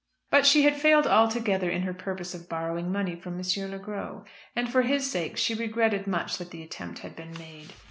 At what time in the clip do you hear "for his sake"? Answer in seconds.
4.67-5.37